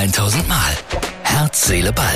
1000 0.00 0.48
Mal. 0.48 0.72
Herz, 1.24 1.66
Seele, 1.66 1.92
Ball. 1.92 2.06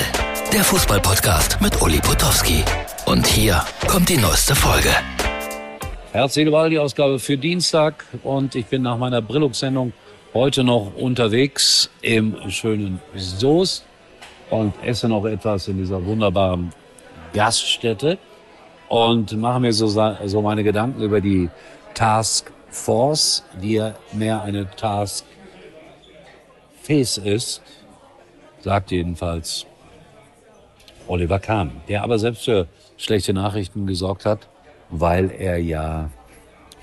Der 0.51 0.63
Fußballpodcast 0.63 1.61
mit 1.61 1.79
Uli 1.83 1.99
Potowski. 1.99 2.63
Und 3.05 3.27
hier 3.27 3.63
kommt 3.87 4.09
die 4.09 4.17
neueste 4.17 4.55
Folge. 4.55 4.89
Herz, 6.11 6.33
Seele, 6.33 6.49
Ball, 6.49 6.71
die 6.71 6.79
Ausgabe 6.79 7.19
für 7.19 7.37
Dienstag. 7.37 8.03
Und 8.23 8.55
ich 8.55 8.65
bin 8.65 8.81
nach 8.81 8.97
meiner 8.97 9.21
Brillux-Sendung 9.21 9.93
heute 10.33 10.63
noch 10.63 10.93
unterwegs 10.95 11.91
im 12.01 12.49
schönen 12.49 12.99
Soest 13.15 13.85
und 14.49 14.73
esse 14.83 15.07
noch 15.07 15.25
etwas 15.25 15.67
in 15.67 15.77
dieser 15.77 16.03
wunderbaren 16.03 16.73
Gaststätte 17.33 18.17
und 18.89 19.37
mache 19.37 19.59
mir 19.59 19.73
so, 19.73 19.87
so 19.87 20.41
meine 20.41 20.63
Gedanken 20.63 21.03
über 21.03 21.21
die 21.21 21.51
Task 21.93 22.51
Force, 22.71 23.43
die 23.61 23.73
ja 23.73 23.93
mehr 24.11 24.41
eine 24.41 24.67
Task 24.71 25.23
Face 26.85 27.17
ist, 27.17 27.61
sagt 28.61 28.91
jedenfalls 28.91 29.65
Oliver 31.07 31.39
Kahn, 31.39 31.71
der 31.87 32.03
aber 32.03 32.19
selbst 32.19 32.45
für 32.45 32.67
schlechte 32.97 33.33
Nachrichten 33.33 33.87
gesorgt 33.87 34.25
hat, 34.25 34.47
weil 34.89 35.31
er 35.31 35.57
ja 35.57 36.11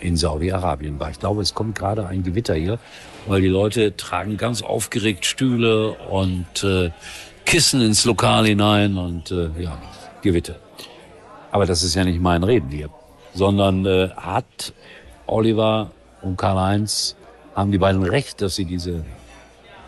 in 0.00 0.16
Saudi-Arabien 0.16 0.98
war. 0.98 1.10
Ich 1.10 1.20
glaube, 1.20 1.42
es 1.42 1.54
kommt 1.54 1.78
gerade 1.78 2.06
ein 2.06 2.24
Gewitter 2.24 2.54
hier, 2.54 2.80
weil 3.26 3.40
die 3.42 3.48
Leute 3.48 3.96
tragen 3.96 4.36
ganz 4.36 4.62
aufgeregt 4.62 5.24
Stühle 5.24 5.92
und 6.10 6.64
äh, 6.64 6.90
Kissen 7.46 7.80
ins 7.80 8.04
Lokal 8.04 8.46
hinein 8.46 8.96
und 8.96 9.30
äh, 9.30 9.50
ja, 9.58 9.78
Gewitter. 10.22 10.56
Aber 11.52 11.64
das 11.64 11.84
ist 11.84 11.94
ja 11.94 12.02
nicht 12.04 12.20
mein 12.20 12.42
Reden 12.42 12.70
hier, 12.70 12.90
sondern 13.34 13.86
äh, 13.86 14.08
hat 14.16 14.72
Oliver 15.26 15.92
und 16.22 16.36
Karl-Heinz, 16.36 17.14
haben 17.54 17.70
die 17.70 17.78
beiden 17.78 18.02
recht, 18.02 18.40
dass 18.40 18.56
sie 18.56 18.64
diese 18.64 19.04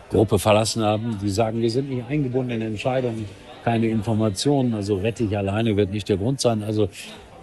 Gruppe 0.09 0.39
verlassen 0.39 0.83
haben. 0.83 1.17
Die 1.21 1.29
sagen, 1.29 1.61
wir 1.61 1.69
sind 1.69 1.89
nicht 1.89 2.03
eingebunden 2.07 2.51
in 2.51 2.61
Entscheidungen, 2.61 3.25
keine 3.63 3.87
Informationen, 3.87 4.73
also 4.75 4.97
rette 4.97 5.23
ich 5.23 5.35
alleine 5.35 5.75
wird 5.75 5.91
nicht 5.91 6.07
der 6.07 6.17
Grund 6.17 6.39
sein. 6.39 6.63
Also 6.63 6.89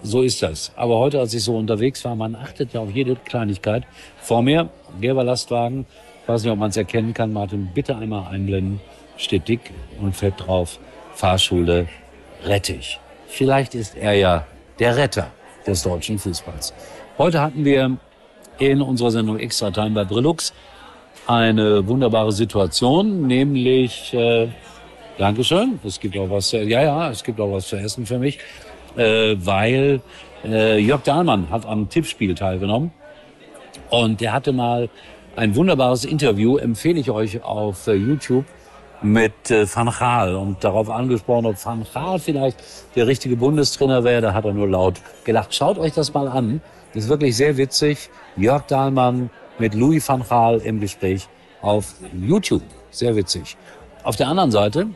so 0.03 0.23
ist 0.23 0.42
das. 0.42 0.73
Aber 0.77 0.98
heute, 0.98 1.20
als 1.20 1.34
ich 1.34 1.42
so 1.42 1.56
unterwegs 1.56 2.05
war, 2.05 2.14
man 2.14 2.34
achtet 2.34 2.73
ja 2.73 2.81
auf 2.81 2.91
jede 2.91 3.17
Kleinigkeit. 3.17 3.84
Vor 4.20 4.42
mir, 4.42 4.69
gelber 5.01 5.25
Lastwagen, 5.25 5.86
weiß 6.27 6.42
nicht, 6.45 6.53
ob 6.53 6.59
man 6.59 6.70
es 6.70 6.77
erkennen 6.77 7.14
kann, 7.14 7.33
Martin, 7.33 7.70
bitte 7.75 7.97
einmal 7.97 8.33
einblenden, 8.33 8.81
steht 9.17 9.48
dick 9.48 9.73
und 10.01 10.14
fett 10.14 10.34
drauf, 10.39 10.79
Fahrschule 11.14 11.89
Rettich. 12.45 12.98
Vielleicht 13.29 13.75
ist 13.75 13.97
er 13.97 14.14
ja 14.14 14.47
der 14.79 14.97
Retter 14.97 15.29
des 15.67 15.83
deutschen 15.83 16.19
Fußballs. 16.19 16.75
Heute 17.19 17.41
hatten 17.41 17.64
wir 17.64 17.97
in 18.58 18.83
unserer 18.83 19.11
Sendung 19.11 19.39
Extra 19.39 19.70
Time 19.70 19.91
bei 19.91 20.05
Brillux 20.05 20.53
eine 21.27 21.87
wunderbare 21.87 22.33
Situation, 22.33 23.27
nämlich, 23.27 24.12
äh, 24.15 24.48
Dankeschön, 25.19 25.79
es 25.84 26.01
gibt 26.01 26.17
auch 26.17 26.31
was, 26.31 26.53
ja, 26.53 26.62
ja, 26.62 27.11
es 27.11 27.23
gibt 27.23 27.41
auch 27.41 27.53
was 27.53 27.69
zu 27.69 27.77
essen 27.77 28.06
für 28.06 28.19
mich, 28.19 28.39
äh, 28.97 29.37
weil 29.39 30.01
äh, 30.45 30.79
Jörg 30.79 31.03
Dahlmann 31.03 31.51
hat 31.51 31.67
am 31.67 31.89
Tippspiel 31.89 32.34
teilgenommen 32.34 32.92
und 33.91 34.20
der 34.20 34.33
hatte 34.33 34.53
mal 34.53 34.89
ein 35.37 35.55
wunderbares 35.55 36.05
Interview, 36.05 36.56
empfehle 36.56 37.01
ich 37.01 37.11
euch 37.11 37.42
auf 37.42 37.86
äh, 37.86 37.95
YouTube 37.95 38.45
mit 39.03 39.51
äh, 39.51 39.67
Van 39.67 39.91
Gaal 39.91 40.34
und 40.34 40.62
darauf 40.62 40.89
angesprochen, 40.91 41.47
ob 41.47 41.64
Van 41.64 41.84
Gaal 41.92 42.19
vielleicht 42.19 42.62
der 42.95 43.07
richtige 43.07 43.36
Bundestrainer 43.36 44.05
wäre. 44.05 44.23
Da 44.23 44.34
hat 44.34 44.45
er 44.45 44.53
nur 44.53 44.69
laut 44.69 44.95
gelacht. 45.25 45.55
Schaut 45.55 45.79
euch 45.79 45.92
das 45.92 46.14
mal 46.14 46.29
an. 46.29 46.61
Das 46.95 47.05
ist 47.05 47.11
wirklich 47.11 47.36
sehr 47.36 47.57
witzig. 47.57 48.11
Jörg 48.36 48.62
Dahlmann 48.67 49.31
mit 49.58 49.75
Louis 49.75 50.06
van 50.08 50.22
Gaal 50.28 50.58
im 50.58 50.81
Gespräch 50.81 51.28
auf 51.61 51.95
YouTube. 52.12 52.62
Sehr 52.91 53.17
witzig. 53.17 53.56
Auf 54.03 54.17
der 54.17 54.28
anderen 54.28 54.50
Seite, 54.50 54.89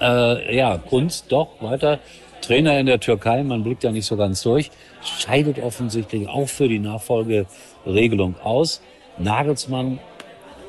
äh, 0.00 0.56
ja, 0.56 0.78
Kunst 0.78 1.30
doch 1.30 1.60
weiter. 1.60 1.98
Trainer 2.40 2.78
in 2.78 2.86
der 2.86 3.00
Türkei, 3.00 3.42
man 3.42 3.64
blickt 3.64 3.84
ja 3.84 3.90
nicht 3.90 4.06
so 4.06 4.16
ganz 4.16 4.42
durch, 4.42 4.70
scheidet 5.02 5.58
offensichtlich 5.58 6.28
auch 6.28 6.48
für 6.48 6.68
die 6.68 6.78
Nachfolgeregelung 6.78 8.36
aus. 8.42 8.80
Nagelsmann 9.18 9.98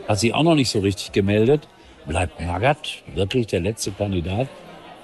hat 0.07 0.19
sich 0.19 0.33
auch 0.33 0.43
noch 0.43 0.55
nicht 0.55 0.69
so 0.69 0.79
richtig 0.79 1.11
gemeldet 1.11 1.67
bleibt 2.09 2.41
Magath 2.41 3.03
wirklich 3.13 3.47
der 3.47 3.61
letzte 3.61 3.91
Kandidat? 3.91 4.47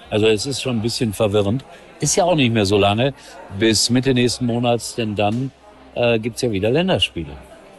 Also 0.09 0.28
es 0.28 0.46
ist 0.46 0.62
schon 0.62 0.78
ein 0.78 0.81
bisschen 0.81 1.13
verwirrend. 1.13 1.63
Ist 2.00 2.16
ja 2.16 2.25
auch 2.25 2.36
nicht 2.36 2.52
mehr 2.52 2.66
so 2.66 2.78
lange 2.78 3.13
bis 3.57 3.90
Mitte 3.90 4.13
nächsten 4.13 4.46
Monats, 4.46 4.96
denn 4.96 5.16
dann 5.16 5.52
äh, 5.94 6.19
gibt's 6.19 6.42
ja 6.42 6.52
wieder 6.52 6.69
Länderspiele. 6.69 7.31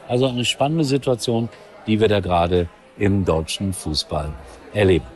Also 0.09 0.27
eine 0.27 0.45
spannende 0.45 0.85
Situation, 0.85 1.49
die 1.87 2.01
wir 2.01 2.09
da 2.09 2.21
gerade 2.21 2.69
im 2.99 3.25
deutschen 3.25 3.73
Fußball 3.73 4.33
erleben. 4.73 5.07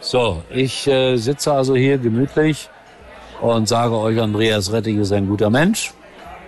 So, 0.00 0.42
ich 0.50 0.86
äh, 0.86 1.16
sitze 1.16 1.52
also 1.52 1.74
hier 1.74 1.98
gemütlich 1.98 2.68
und 3.40 3.68
sage 3.68 3.96
euch, 3.96 4.20
Andreas 4.20 4.72
Rettig 4.72 4.98
ist 4.98 5.12
ein 5.12 5.28
guter 5.28 5.50
Mensch. 5.50 5.92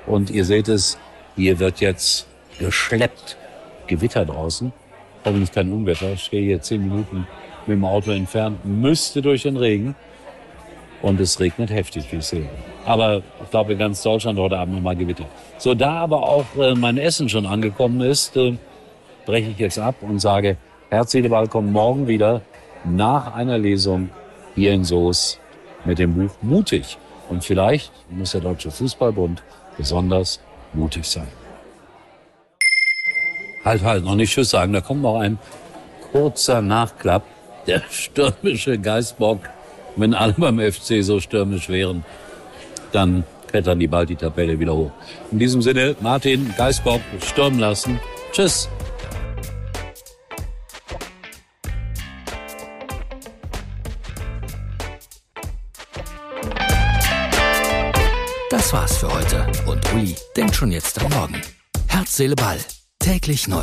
Und 0.07 0.31
ihr 0.31 0.45
seht 0.45 0.69
es, 0.69 0.99
hier 1.35 1.59
wird 1.59 1.81
jetzt 1.81 2.27
geschleppt. 2.59 3.37
Gewitter 3.87 4.25
draußen 4.25 4.73
hoffentlich 5.27 5.53
kein 5.53 5.71
Unwetter. 5.73 6.13
Ich 6.13 6.25
stehe 6.25 6.45
hier 6.45 6.63
zehn 6.63 6.83
Minuten 6.83 7.27
mit 7.67 7.77
dem 7.77 7.85
Auto 7.85 8.13
entfernt, 8.13 8.65
müsste 8.65 9.21
durch 9.21 9.43
den 9.43 9.57
Regen. 9.57 9.95
Und 11.03 11.21
es 11.21 11.39
regnet 11.39 11.71
heftig, 11.71 12.11
wie 12.11 12.17
ich 12.17 12.25
sehe. 12.25 12.49
Aber 12.85 13.23
ich 13.43 13.51
glaube, 13.51 13.73
in 13.73 13.79
ganz 13.79 14.03
Deutschland 14.03 14.39
heute 14.39 14.59
Abend 14.59 14.77
nochmal 14.77 14.97
Gewitter. 14.97 15.27
So, 15.59 15.75
da 15.75 15.93
aber 16.01 16.23
auch 16.23 16.47
äh, 16.59 16.75
mein 16.75 16.99
Essen 16.99 17.29
schon 17.29 17.47
angekommen 17.47 18.01
ist, 18.01 18.37
äh, 18.37 18.57
breche 19.27 19.51
ich 19.51 19.59
jetzt 19.59 19.79
ab 19.79 19.97
und 20.01 20.21
sage, 20.21 20.57
herzliche 20.91 21.31
Willkommen 21.31 21.73
morgen 21.73 22.09
wieder 22.09 22.43
nach 22.85 23.35
einer 23.35 23.59
Lesung 23.59 24.11
hier 24.55 24.73
in 24.73 24.85
Soos 24.85 25.39
mit 25.85 25.99
dem 25.99 26.15
Buch 26.15 26.35
Mutig. 26.43 26.97
Und 27.29 27.45
vielleicht 27.45 27.93
muss 28.09 28.33
der 28.33 28.41
Deutsche 28.41 28.71
Fußballbund 28.71 29.43
besonders 29.77 30.41
mutig 30.73 31.05
sein. 31.05 31.29
Halt, 33.65 33.83
halt, 33.83 34.05
noch 34.05 34.15
nicht 34.15 34.33
Tschüss 34.33 34.51
sagen. 34.51 34.73
Da 34.73 34.81
kommt 34.81 35.03
noch 35.03 35.19
ein 35.19 35.39
kurzer 36.13 36.63
Nachklapp. 36.63 37.25
Der 37.67 37.83
stürmische 37.91 38.79
Geistbock. 38.79 39.41
Wenn 39.97 40.13
alle 40.13 40.35
beim 40.35 40.61
FC 40.61 41.03
so 41.03 41.21
stürmisch 41.21 41.69
wären, 41.69 42.05
dann 42.93 43.25
klettern 43.49 43.79
die 43.79 43.89
bald 43.89 44.11
die 44.11 44.17
Tabelle 44.17 44.61
wieder 44.61 44.75
hoch. 44.75 44.93
In 45.33 45.39
diesem 45.39 45.63
Sinne, 45.63 45.97
Martin, 46.01 46.53
Geistbock, 46.57 47.01
stürmen 47.25 47.59
lassen. 47.59 47.99
Tschüss. 48.33 48.69
Das 58.51 58.73
war's 58.73 58.99
für 58.99 59.13
heute. 59.13 59.47
Und 59.67 59.81
Uli 59.95 60.15
denkt 60.37 60.55
schon 60.57 60.73
jetzt 60.73 61.03
am 61.03 61.11
Morgen. 61.13 61.41
Herz, 61.89 62.17
Seele, 62.17 62.35
Ball 62.35 62.59
Täglich 62.99 63.47
neu. 63.47 63.63